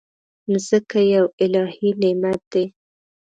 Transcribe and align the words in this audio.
مځکه 0.51 0.99
یو 1.15 1.25
الهي 1.43 1.89
نعمت 2.01 2.41
دی. 2.51 2.65